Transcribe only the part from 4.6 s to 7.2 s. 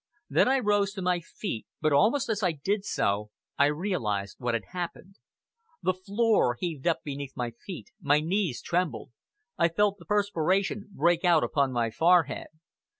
happened. The floor heaved up